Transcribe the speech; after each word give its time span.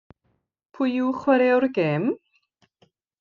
Pwy 0.77 0.89
yw 1.01 1.11
chwaraewr 1.19 1.67
y 1.69 1.71
gêm? 1.79 2.05